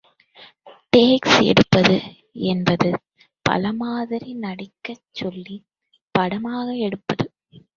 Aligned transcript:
Test 0.93 1.43
எடுப்பது 1.43 1.97
என்பது 2.45 2.89
பலமாதிரி 3.45 4.33
நடிக்கச் 4.39 5.05
சொல்லிப் 5.13 5.67
படமாக 6.15 6.67
எடுப்பது. 6.79 7.27